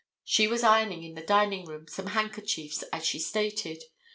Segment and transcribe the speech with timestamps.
[0.23, 3.83] She was ironing in the dining room some handkerchiefs, as she stated.